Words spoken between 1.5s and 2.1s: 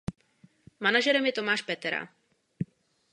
Petera.